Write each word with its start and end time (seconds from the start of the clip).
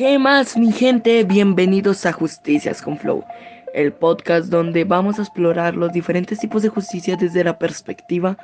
¿Qué 0.00 0.18
más, 0.18 0.56
mi 0.56 0.72
gente? 0.72 1.24
Bienvenidos 1.24 2.06
a 2.06 2.12
Justicias 2.12 2.80
con 2.80 2.96
Flow, 2.96 3.22
el 3.74 3.92
podcast 3.92 4.48
donde 4.48 4.84
vamos 4.84 5.18
a 5.18 5.22
explorar 5.24 5.74
los 5.74 5.92
diferentes 5.92 6.38
tipos 6.38 6.62
de 6.62 6.70
justicia 6.70 7.18
desde 7.20 7.44
la 7.44 7.58
perspectiva 7.58 8.38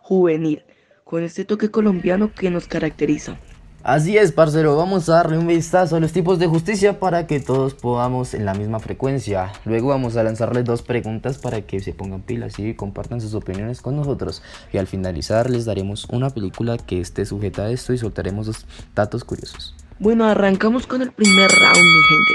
juvenil, 0.00 0.62
con 1.02 1.24
este 1.24 1.44
toque 1.44 1.72
colombiano 1.72 2.32
que 2.32 2.50
nos 2.50 2.68
caracteriza. 2.68 3.36
Así 3.82 4.16
es, 4.16 4.30
parcero, 4.30 4.76
vamos 4.76 5.08
a 5.08 5.14
darle 5.14 5.38
un 5.38 5.48
vistazo 5.48 5.96
a 5.96 6.00
los 6.00 6.12
tipos 6.12 6.38
de 6.38 6.46
justicia 6.46 7.00
para 7.00 7.26
que 7.26 7.40
todos 7.40 7.74
podamos 7.74 8.32
en 8.32 8.44
la 8.44 8.54
misma 8.54 8.78
frecuencia. 8.78 9.50
Luego 9.64 9.88
vamos 9.88 10.16
a 10.16 10.22
lanzarles 10.22 10.64
dos 10.64 10.82
preguntas 10.82 11.36
para 11.38 11.62
que 11.62 11.80
se 11.80 11.94
pongan 11.94 12.22
pilas 12.22 12.60
y 12.60 12.74
compartan 12.74 13.20
sus 13.20 13.34
opiniones 13.34 13.82
con 13.82 13.96
nosotros. 13.96 14.40
Y 14.72 14.78
al 14.78 14.86
finalizar 14.86 15.50
les 15.50 15.64
daremos 15.64 16.04
una 16.12 16.30
película 16.30 16.76
que 16.76 17.00
esté 17.00 17.26
sujeta 17.26 17.62
a 17.62 17.70
esto 17.72 17.92
y 17.92 17.98
soltaremos 17.98 18.46
dos 18.46 18.66
datos 18.94 19.24
curiosos. 19.24 19.74
Bueno, 20.02 20.24
arrancamos 20.24 20.88
con 20.88 21.00
el 21.00 21.12
primer 21.12 21.48
round, 21.48 21.76
mi 21.76 22.02
gente. 22.02 22.34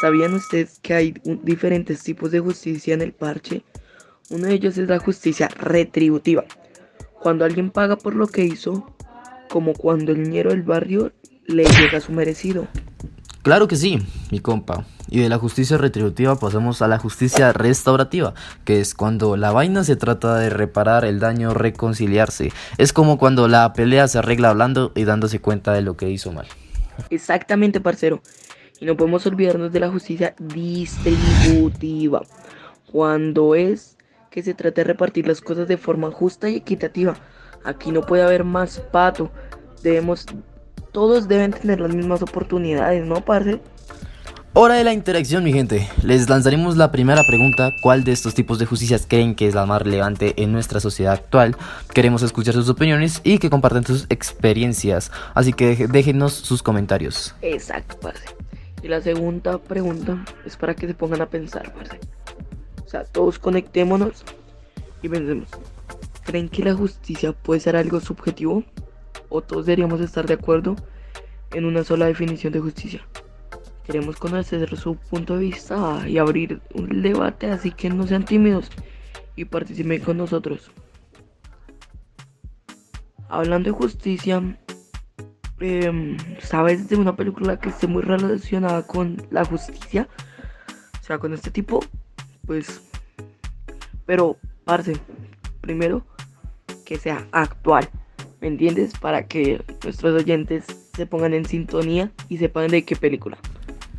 ¿Sabían 0.00 0.34
ustedes 0.34 0.80
que 0.80 0.94
hay 0.94 1.14
diferentes 1.44 2.02
tipos 2.02 2.32
de 2.32 2.40
justicia 2.40 2.92
en 2.92 3.02
el 3.02 3.12
parche? 3.12 3.62
Uno 4.30 4.48
de 4.48 4.54
ellos 4.54 4.76
es 4.78 4.88
la 4.88 4.98
justicia 4.98 5.46
retributiva. 5.46 6.44
Cuando 7.22 7.44
alguien 7.44 7.70
paga 7.70 7.94
por 7.94 8.16
lo 8.16 8.26
que 8.26 8.44
hizo, 8.44 8.96
como 9.48 9.74
cuando 9.74 10.10
el 10.10 10.24
niñero 10.24 10.50
del 10.50 10.64
barrio 10.64 11.12
le 11.46 11.66
llega 11.66 12.00
su 12.00 12.10
merecido. 12.10 12.66
Claro 13.42 13.68
que 13.68 13.76
sí, 13.76 14.00
mi 14.32 14.40
compa. 14.40 14.84
Y 15.08 15.20
de 15.20 15.28
la 15.28 15.38
justicia 15.38 15.78
retributiva 15.78 16.34
pasamos 16.40 16.82
a 16.82 16.88
la 16.88 16.98
justicia 16.98 17.52
restaurativa, 17.52 18.34
que 18.64 18.80
es 18.80 18.96
cuando 18.96 19.36
la 19.36 19.52
vaina 19.52 19.84
se 19.84 19.94
trata 19.94 20.34
de 20.34 20.50
reparar 20.50 21.04
el 21.04 21.20
daño, 21.20 21.54
reconciliarse. 21.54 22.50
Es 22.76 22.92
como 22.92 23.18
cuando 23.18 23.46
la 23.46 23.72
pelea 23.72 24.08
se 24.08 24.18
arregla 24.18 24.50
hablando 24.50 24.90
y 24.96 25.04
dándose 25.04 25.40
cuenta 25.40 25.72
de 25.72 25.82
lo 25.82 25.96
que 25.96 26.10
hizo 26.10 26.32
mal. 26.32 26.48
Exactamente, 27.10 27.80
parcero. 27.80 28.22
Y 28.80 28.86
no 28.86 28.96
podemos 28.96 29.26
olvidarnos 29.26 29.72
de 29.72 29.80
la 29.80 29.90
justicia 29.90 30.34
distributiva, 30.38 32.22
cuando 32.92 33.54
es 33.54 33.96
que 34.30 34.42
se 34.42 34.54
trata 34.54 34.82
de 34.82 34.84
repartir 34.84 35.26
las 35.26 35.40
cosas 35.40 35.66
de 35.66 35.76
forma 35.76 36.10
justa 36.10 36.48
y 36.48 36.56
equitativa 36.56 37.16
Aquí 37.64 37.90
no 37.90 38.02
puede 38.02 38.22
haber 38.22 38.44
más 38.44 38.80
pato. 38.92 39.30
Debemos, 39.82 40.26
todos 40.92 41.28
deben 41.28 41.52
tener 41.52 41.80
las 41.80 41.94
mismas 41.94 42.22
oportunidades, 42.22 43.04
¿no, 43.04 43.24
parce? 43.24 43.60
Hora 44.54 44.74
de 44.74 44.82
la 44.82 44.94
interacción, 44.94 45.44
mi 45.44 45.52
gente. 45.52 45.88
Les 46.02 46.28
lanzaremos 46.28 46.76
la 46.76 46.90
primera 46.90 47.22
pregunta. 47.24 47.76
¿Cuál 47.82 48.02
de 48.02 48.12
estos 48.12 48.34
tipos 48.34 48.58
de 48.58 48.64
justicias 48.64 49.06
creen 49.06 49.34
que 49.34 49.46
es 49.46 49.54
la 49.54 49.66
más 49.66 49.82
relevante 49.82 50.42
en 50.42 50.52
nuestra 50.52 50.80
sociedad 50.80 51.12
actual? 51.12 51.54
Queremos 51.92 52.22
escuchar 52.22 52.54
sus 52.54 52.68
opiniones 52.68 53.20
y 53.24 53.38
que 53.38 53.50
compartan 53.50 53.84
sus 53.84 54.06
experiencias. 54.08 55.12
Así 55.34 55.52
que 55.52 55.86
déjenos 55.86 56.32
sus 56.32 56.62
comentarios. 56.62 57.34
Exacto, 57.42 57.98
parce. 58.00 58.24
Y 58.82 58.88
la 58.88 59.02
segunda 59.02 59.58
pregunta 59.58 60.24
es 60.46 60.56
para 60.56 60.74
que 60.74 60.86
se 60.86 60.94
pongan 60.94 61.20
a 61.20 61.26
pensar. 61.26 61.72
O 62.84 62.88
sea, 62.88 63.04
todos 63.04 63.38
conectémonos 63.38 64.24
y 65.02 65.08
pensemos. 65.10 65.48
¿Creen 66.24 66.48
que 66.48 66.64
la 66.64 66.74
justicia 66.74 67.32
puede 67.32 67.60
ser 67.60 67.76
algo 67.76 68.00
subjetivo? 68.00 68.64
¿O 69.28 69.42
todos 69.42 69.66
deberíamos 69.66 70.00
estar 70.00 70.26
de 70.26 70.34
acuerdo 70.34 70.74
en 71.52 71.66
una 71.66 71.84
sola 71.84 72.06
definición 72.06 72.52
de 72.54 72.60
justicia? 72.60 73.02
Queremos 73.88 74.16
conocer 74.16 74.76
su 74.76 74.96
punto 74.96 75.38
de 75.38 75.46
vista 75.46 76.06
y 76.06 76.18
abrir 76.18 76.60
un 76.74 77.00
debate, 77.00 77.50
así 77.50 77.70
que 77.70 77.88
no 77.88 78.06
sean 78.06 78.22
tímidos 78.22 78.68
y 79.34 79.46
participen 79.46 80.02
con 80.02 80.18
nosotros. 80.18 80.70
Hablando 83.30 83.70
de 83.70 83.78
justicia, 83.78 84.42
em, 85.60 86.18
¿sabes 86.38 86.90
de 86.90 86.96
una 86.96 87.16
película 87.16 87.58
que 87.58 87.70
esté 87.70 87.86
muy 87.86 88.02
relacionada 88.02 88.86
con 88.86 89.16
la 89.30 89.46
justicia? 89.46 90.06
O 91.00 91.02
sea, 91.02 91.18
con 91.18 91.32
este 91.32 91.50
tipo, 91.50 91.80
pues... 92.46 92.82
Pero, 94.04 94.36
parce, 94.64 94.98
primero 95.62 96.04
que 96.84 96.98
sea 96.98 97.26
actual, 97.32 97.88
¿me 98.42 98.48
entiendes? 98.48 98.92
Para 98.98 99.26
que 99.26 99.64
nuestros 99.82 100.22
oyentes 100.22 100.66
se 100.94 101.06
pongan 101.06 101.32
en 101.32 101.46
sintonía 101.46 102.12
y 102.28 102.36
sepan 102.36 102.68
de 102.68 102.84
qué 102.84 102.94
película. 102.94 103.38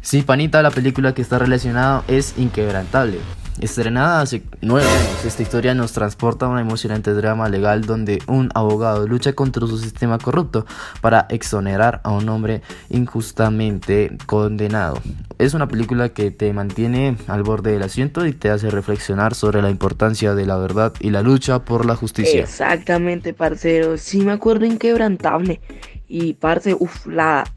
Sí, 0.02 0.22
panita, 0.22 0.62
la 0.62 0.72
película 0.72 1.14
que 1.14 1.22
está 1.22 1.40
relacionada 1.40 2.04
es 2.08 2.36
Inquebrantable. 2.38 3.20
Estrenada 3.60 4.22
hace 4.22 4.42
nueve 4.62 4.88
años, 4.88 5.26
esta 5.26 5.44
historia 5.44 5.74
nos 5.74 5.92
transporta 5.92 6.46
a 6.46 6.50
un 6.50 6.60
emocionante 6.60 7.14
drama 7.14 7.50
legal 7.50 7.82
donde 7.82 8.20
un 8.26 8.50
abogado 8.56 9.06
lucha 9.06 9.34
contra 9.34 9.68
su 9.68 9.78
sistema 9.78 10.18
corrupto 10.18 10.66
para 11.02 11.28
exonerar 11.30 12.00
a 12.06 12.12
un 12.12 12.30
hombre 12.30 12.62
injustamente 12.90 14.18
condenado. 14.26 15.02
Es 15.40 15.54
una 15.54 15.68
película 15.68 16.08
que 16.08 16.32
te 16.32 16.54
mantiene 16.54 17.18
al 17.28 17.44
borde 17.44 17.74
del 17.74 17.84
asiento 17.84 18.26
y 18.26 18.32
te 18.32 18.50
hace 18.50 18.70
reflexionar 18.70 19.36
sobre 19.36 19.62
la 19.62 19.70
importancia 19.70 20.36
de 20.36 20.46
la 20.46 20.56
verdad 20.56 20.94
y 21.02 21.10
la 21.10 21.22
lucha 21.22 21.60
por 21.60 21.86
la 21.86 21.98
justicia. 21.98 22.42
Exactamente, 22.42 23.34
parcero. 23.34 23.98
Sí 23.98 24.22
me 24.22 24.32
acuerdo 24.32 24.66
inquebrantable. 24.66 25.60
Y 26.08 26.34
parce, 26.34 26.74
uff, 26.80 27.08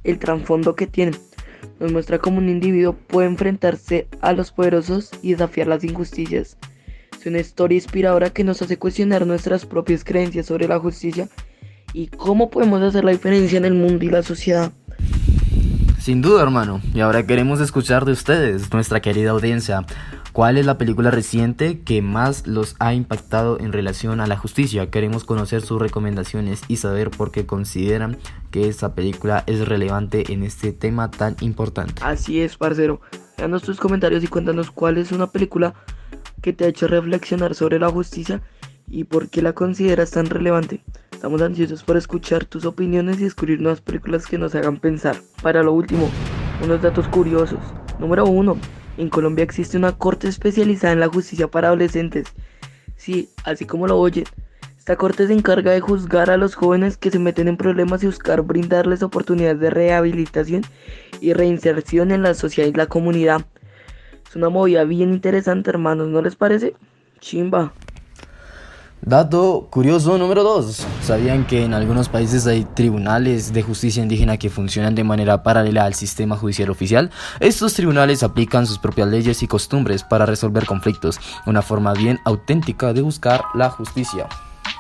el 0.03 0.19
trasfondo 0.19 0.75
que 0.75 0.89
tiene 0.89 1.13
nos 1.81 1.93
muestra 1.93 2.19
cómo 2.19 2.39
un 2.39 2.49
individuo 2.49 2.95
puede 2.95 3.29
enfrentarse 3.29 4.09
a 4.21 4.33
los 4.33 4.53
poderosos 4.53 5.11
y 5.23 5.33
desafiar 5.33 5.67
las 5.67 5.85
injusticias. 5.85 6.57
Es 7.19 7.27
una 7.27 7.39
historia 7.39 7.77
inspiradora 7.77 8.31
que 8.31 8.45
nos 8.45 8.63
hace 8.63 8.79
cuestionar 8.79 9.27
nuestras 9.27 9.65
propias 9.67 10.05
creencias 10.05 10.47
sobre 10.47 10.69
la 10.69 10.79
justicia 10.79 11.29
y 11.93 12.09
cómo 12.09 12.51
podemos 12.51 12.83
hacer 12.83 13.05
la 13.05 13.13
diferencia 13.13 13.59
en 13.59 13.65
el 13.65 13.75
mundo 13.75 14.05
y 14.05 14.11
la 14.11 14.23
sociedad. 14.23 14.73
Sin 16.01 16.21
duda, 16.21 16.43
hermano. 16.43 16.81
Y 16.95 17.01
ahora 17.01 17.25
queremos 17.25 17.61
escuchar 17.61 18.05
de 18.05 18.13
ustedes, 18.13 18.73
nuestra 18.73 19.01
querida 19.01 19.31
audiencia. 19.31 19.87
¿Cuál 20.33 20.57
es 20.57 20.65
la 20.65 20.79
película 20.79 21.11
reciente 21.11 21.81
que 21.81 22.01
más 22.01 22.47
los 22.47 22.75
ha 22.79 22.95
impactado 22.95 23.61
en 23.61 23.71
relación 23.71 24.19
a 24.19 24.27
la 24.27 24.39
justicia? 24.39 24.89
Queremos 24.89 25.25
conocer 25.25 25.61
sus 25.61 25.79
recomendaciones 25.79 26.63
y 26.69 26.79
saber 26.79 27.11
por 27.11 27.31
qué 27.31 27.45
consideran 27.45 28.17
que 28.51 28.67
esta 28.67 28.95
película 28.95 29.45
es 29.47 29.69
relevante 29.69 30.33
en 30.33 30.43
este 30.43 30.73
tema 30.73 31.11
tan 31.11 31.37
importante. 31.41 32.03
Así 32.03 32.41
es, 32.41 32.57
parcero. 32.57 33.03
Danos 33.37 33.61
tus 33.63 33.79
comentarios 33.79 34.25
y 34.25 34.27
cuéntanos 34.27 34.71
cuál 34.71 34.97
es 34.97 35.13
una 35.13 35.27
película 35.27 35.75
que 36.41 36.55
te 36.55 36.65
ha 36.65 36.69
hecho 36.69 36.89
reflexionar 36.89 37.55
sobre 37.55 37.79
la 37.79 37.91
justicia 37.91 38.41
y 38.89 39.05
por 39.05 39.29
qué 39.29 39.43
la 39.43 39.53
consideras 39.53 40.13
tan 40.13 40.25
relevante. 40.25 40.83
Estamos 41.13 41.43
ansiosos 41.43 41.83
por 41.83 41.99
escuchar 41.99 42.47
tus 42.47 42.65
opiniones 42.65 43.21
y 43.21 43.25
descubrir 43.25 43.61
nuevas 43.61 43.83
películas 43.83 44.27
que 44.27 44.39
nos 44.39 44.55
hagan 44.55 44.79
pensar. 44.79 45.17
Para 45.43 45.63
lo 45.63 45.75
último, 45.75 46.09
unos 46.65 46.81
datos 46.81 47.07
curiosos. 47.09 47.61
Número 47.99 48.25
1. 48.25 48.82
En 48.99 49.09
Colombia 49.09 49.43
existe 49.43 49.77
una 49.77 49.93
corte 49.93 50.29
especializada 50.29 50.93
en 50.93 51.01
la 51.01 51.09
justicia 51.09 51.49
para 51.49 51.69
adolescentes. 51.69 52.29
Sí, 52.97 53.31
así 53.45 53.65
como 53.65 53.87
lo 53.87 53.99
oyen. 53.99 54.25
Esta 54.79 54.97
corte 54.97 55.27
se 55.27 55.33
encarga 55.33 55.71
de 55.71 55.81
juzgar 55.81 56.29
a 56.31 56.37
los 56.37 56.57
jóvenes 56.57 56.97
que 56.97 57.11
se 57.11 57.19
meten 57.19 57.49
en 57.49 57.57
problemas 57.57 58.03
y 58.03 58.07
buscar 58.07 58.43
brindarles 58.43 59.03
oportunidades 59.03 59.61
de 59.61 59.71
rehabilitación 59.71 60.63
y 61.21 61.33
reinserción 61.33 62.11
en 62.11 62.23
la 62.23 62.35
sociedad 62.35 62.69
y 62.69 62.73
la 62.73 62.87
comunidad. 62.87 63.47
Es 64.29 64.37
una 64.37 64.49
movida 64.49 64.85
bien 64.85 65.13
interesante, 65.13 65.71
hermanos, 65.71 66.09
¿no 66.09 66.21
les 66.21 66.37
parece? 66.37 66.75
Chimba. 67.21 67.73
Dato 69.05 69.67
curioso 69.69 70.17
número 70.17 70.45
2. 70.45 70.87
¿Sabían 71.03 71.45
que 71.45 71.65
en 71.65 71.75
algunos 71.75 72.09
países 72.09 72.47
hay 72.47 72.63
tribunales 72.63 73.53
de 73.53 73.61
justicia 73.61 74.01
indígena 74.01 74.37
que 74.37 74.49
funcionan 74.49 74.95
de 74.95 75.03
manera 75.03 75.43
paralela 75.43 75.87
al 75.87 75.95
sistema 75.95 76.37
judicial 76.37 76.71
oficial? 76.71 77.11
Estos 77.41 77.75
tribunales 77.75 78.23
aplican 78.23 78.65
sus 78.65 78.79
propias 78.79 79.09
leyes 79.09 79.43
y 79.43 79.49
costumbres 79.49 80.05
para 80.05 80.25
resolver 80.25 80.67
conflictos, 80.67 81.19
una 81.47 81.63
forma 81.63 81.95
bien 81.95 82.21
auténtica 82.25 82.93
de 82.93 83.03
buscar 83.03 83.43
la 83.55 83.71
justicia. 83.71 84.29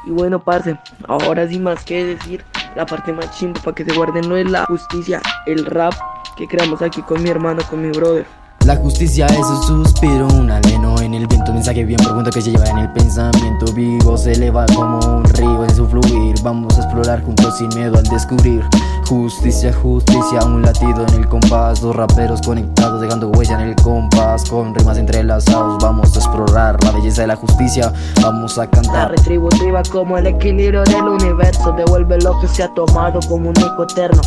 Y 0.06 0.12
bueno, 0.12 0.38
parce, 0.38 0.78
ahora 1.08 1.48
sí 1.48 1.58
más 1.58 1.84
que 1.84 2.04
decir, 2.04 2.44
la 2.76 2.86
parte 2.86 3.12
más 3.12 3.36
chimba 3.36 3.60
para 3.60 3.74
que 3.74 3.84
se 3.84 3.92
guarden 3.92 4.28
lo 4.28 4.36
de 4.36 4.44
la 4.44 4.66
justicia, 4.66 5.20
el 5.46 5.66
rap 5.66 5.94
que 6.36 6.46
creamos 6.46 6.80
aquí 6.80 7.02
con 7.02 7.20
mi 7.24 7.28
hermano, 7.28 7.60
con 7.68 7.82
mi 7.82 7.90
brother. 7.90 8.24
La 8.66 8.76
justicia 8.76 9.26
es 9.26 9.68
un 9.68 9.84
suspiro, 9.84 10.28
un 10.28 10.48
aleno 10.48 10.91
en 11.14 11.22
el 11.22 11.26
viento, 11.26 11.52
mensaje 11.52 11.84
bien 11.84 11.98
profundo 11.98 12.30
que 12.30 12.40
se 12.40 12.50
lleva 12.50 12.64
en 12.66 12.78
el 12.78 12.92
pensamiento 12.92 13.70
vivo, 13.74 14.16
se 14.16 14.32
eleva 14.32 14.64
como 14.74 14.98
un 14.98 15.24
río 15.24 15.64
en 15.64 15.74
su 15.74 15.86
fluir. 15.86 16.34
Vamos 16.42 16.78
a 16.78 16.82
explorar 16.82 17.22
juntos 17.22 17.58
sin 17.58 17.68
miedo 17.68 17.98
al 17.98 18.04
descubrir. 18.04 18.64
Justicia, 19.06 19.72
justicia, 19.74 20.42
un 20.44 20.62
latido 20.62 21.04
en 21.08 21.14
el 21.14 21.28
compás, 21.28 21.82
dos 21.82 21.94
raperos 21.94 22.40
conectados 22.40 23.00
dejando 23.00 23.28
huella 23.28 23.60
en 23.60 23.68
el 23.68 23.76
compás, 23.76 24.48
con 24.48 24.74
rimas 24.74 24.96
entrelazados. 24.96 25.82
Vamos 25.82 26.16
a 26.16 26.18
explorar 26.18 26.82
la 26.82 26.92
belleza 26.92 27.22
de 27.22 27.28
la 27.28 27.36
justicia, 27.36 27.92
vamos 28.22 28.58
a 28.58 28.66
cantar. 28.66 28.94
La 28.94 29.08
retributiva 29.08 29.82
como 29.90 30.16
el 30.16 30.26
equilibrio 30.26 30.82
del 30.84 31.04
universo, 31.04 31.72
devuelve 31.72 32.18
lo 32.22 32.40
que 32.40 32.48
se 32.48 32.62
ha 32.62 32.68
tomado 32.74 33.20
como 33.28 33.50
un 33.50 33.58
eco 33.58 33.82
eterno. 33.82 34.22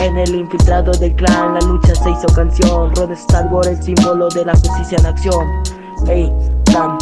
En 0.00 0.18
el 0.18 0.34
infiltrado 0.34 0.92
del 0.92 1.14
clan 1.14 1.54
la 1.54 1.60
lucha 1.60 1.94
se 1.94 2.10
hizo 2.10 2.26
canción 2.34 2.94
Rod 2.94 3.12
Star 3.12 3.48
el 3.66 3.82
símbolo 3.82 4.28
de 4.28 4.44
la 4.44 4.52
justicia 4.52 4.98
en 4.98 5.06
acción 5.06 5.63
Sam. 6.06 6.98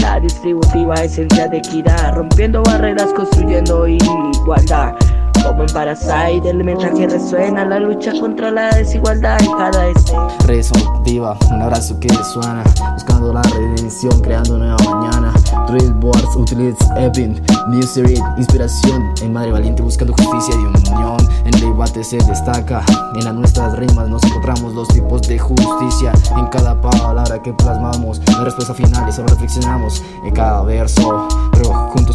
La 0.00 0.20
distributiva 0.20 0.94
esencia 0.94 1.48
de 1.48 1.58
equidad 1.58 2.14
Rompiendo 2.14 2.62
barreras, 2.62 3.12
construyendo 3.12 3.88
igualdad 3.88 4.94
Como 5.44 5.62
en 5.62 5.72
Parasite, 5.72 6.50
el 6.50 6.64
mensaje 6.64 7.06
resuena 7.06 7.64
La 7.64 7.78
lucha 7.80 8.12
contra 8.20 8.50
la 8.50 8.70
desigualdad 8.70 9.40
en 9.42 9.52
cada 9.52 9.88
escena. 9.88 10.28
Rezo, 10.46 10.74
viva, 11.04 11.36
un 11.50 11.62
abrazo 11.62 11.98
que 12.00 12.08
suena. 12.24 12.62
Buscando 12.94 13.32
la 13.32 13.42
redención, 13.42 14.20
creando 14.20 14.58
nueva 14.58 14.76
mañana. 14.84 15.32
Drill 15.66 15.92
boards, 15.94 16.36
utilities, 16.36 16.88
Evin, 16.96 17.40
Misery, 17.68 18.22
inspiración. 18.36 19.12
En 19.22 19.32
Madre 19.32 19.52
Valiente 19.52 19.82
buscando 19.82 20.14
justicia 20.14 20.54
y 20.54 20.92
unión. 20.92 21.16
En 21.44 21.54
el 21.54 21.60
debate 21.60 22.04
se 22.04 22.18
destaca. 22.18 22.82
En 23.14 23.24
las 23.24 23.34
nuestras 23.34 23.76
rimas 23.78 24.08
nos 24.08 24.22
encontramos 24.24 24.74
los 24.74 24.88
tipos 24.88 25.22
de 25.22 25.38
justicia. 25.38 26.12
En 26.36 26.46
cada 26.46 26.80
palabra 26.80 27.40
que 27.42 27.52
plasmamos 27.52 28.20
La 28.26 28.44
respuesta 28.44 28.74
final 28.74 29.08
y 29.08 29.12
solo 29.12 29.28
reflexionamos 29.28 30.02
En 30.24 30.34
cada 30.34 30.62
verso 30.62 31.28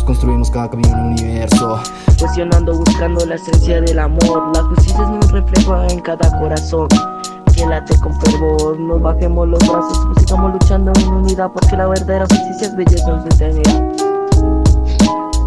construimos 0.03 0.51
cada 0.51 0.69
camino 0.69 0.89
en 0.89 0.99
el 0.99 1.05
universo. 1.13 1.79
Cuestionando, 2.19 2.77
buscando 2.77 3.25
la 3.25 3.35
esencia 3.35 3.81
del 3.81 3.99
amor. 3.99 4.51
La 4.55 4.63
justicia 4.63 5.01
es 5.01 5.09
un 5.09 5.21
reflejo 5.29 5.83
en 5.83 5.99
cada 6.01 6.39
corazón. 6.39 6.87
Que 7.55 7.65
late 7.67 7.95
con 7.99 8.19
fervor 8.19 8.79
Nos 8.79 8.99
bajemos 8.99 9.47
los 9.47 9.59
brazos, 9.59 9.99
pues 10.07 10.25
sigamos 10.25 10.53
luchando 10.53 10.91
en 10.99 11.07
unidad 11.07 11.51
Porque 11.51 11.77
la 11.77 11.85
verdadera 11.85 12.25
justicia 12.25 12.67
es 12.67 12.75
belleza 12.75 13.11
en 13.11 13.21
su 13.21 13.27
eternidad 13.27 13.93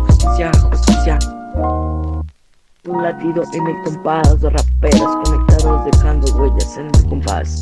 Justicia, 0.07 0.53
justicia. 0.71 1.19
Un 2.87 3.03
latido 3.03 3.43
en 3.53 3.67
el 3.67 3.83
compás 3.83 4.41
Dos 4.41 4.53
raperos 4.53 5.17
conectados 5.25 5.85
dejando 5.85 6.37
huellas 6.37 6.77
en 6.77 6.87
el 6.87 7.07
compás 7.09 7.59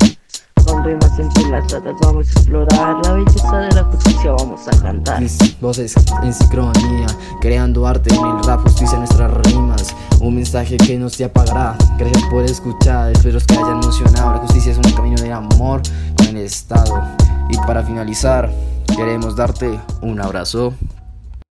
con 0.65 0.83
rimas 0.83 1.19
entrelazadas 1.19 1.95
vamos 2.01 2.27
a 2.27 2.31
explorar 2.31 3.05
la 3.05 3.13
belleza 3.13 3.57
de 3.57 3.75
la 3.75 3.83
justicia 3.83 4.31
vamos 4.31 4.67
a 4.67 4.71
cantar. 4.81 5.21
Mis 5.21 5.59
voces 5.59 5.95
en 6.23 6.33
sincronía 6.33 7.07
creando 7.39 7.87
arte 7.87 8.13
en 8.13 8.25
el 8.25 8.43
rap 8.43 8.61
justicia 8.61 8.95
en 8.95 9.01
nuestras 9.01 9.31
rimas. 9.45 9.95
Un 10.19 10.35
mensaje 10.35 10.77
que 10.77 10.97
no 10.97 11.09
se 11.09 11.25
apagará. 11.25 11.75
Gracias 11.97 12.23
por 12.29 12.43
escuchar 12.43 13.11
espero 13.11 13.39
que 13.45 13.55
hayan 13.55 13.83
emocionado. 13.83 14.33
La 14.33 14.39
justicia 14.39 14.71
es 14.71 14.77
un 14.77 14.91
camino 14.91 15.21
de 15.21 15.31
amor 15.31 15.81
con 16.17 16.27
el 16.27 16.37
estado. 16.37 17.01
Y 17.49 17.57
para 17.67 17.83
finalizar 17.83 18.51
queremos 18.95 19.35
darte 19.35 19.79
un 20.01 20.19
abrazo 20.19 20.73